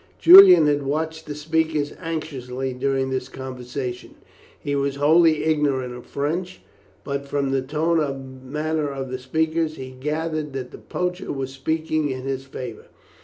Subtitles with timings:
[0.17, 4.15] Julian had watched the speakers anxiously during this conversation.
[4.59, 6.59] He was wholly ignorant of French,
[7.03, 11.53] but from the tone and manner of the speakers, he gathered that the poacher was
[11.53, 12.87] speaking in his favour.